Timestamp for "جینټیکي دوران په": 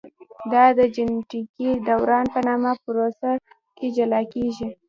0.93-2.39